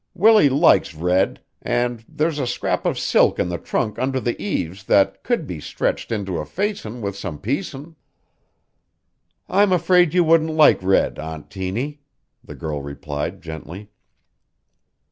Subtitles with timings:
[0.15, 4.85] Willie likes red, an' there's a scrap of silk in the trunk under the eaves
[4.85, 7.95] that could be stretched into a facin' with some piecin'."
[9.47, 12.01] "I'm afraid you wouldn't like red, Aunt Tiny,"
[12.43, 13.89] the girl replied gently.